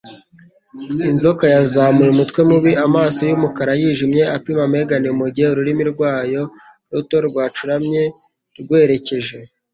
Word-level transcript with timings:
Inzoka 1.09 1.45
yazamuye 1.55 2.09
umutwe 2.11 2.41
mubi, 2.49 2.71
amaso 2.85 3.19
yumukara 3.29 3.71
yijimye 3.81 4.23
apima 4.37 4.63
Megan 4.73 5.05
mugihe 5.19 5.47
ururimi 5.49 5.83
rwayo 5.93 6.43
ruto 6.91 7.15
rwacuramye 7.27 8.03
rwerekeje. 8.59 9.37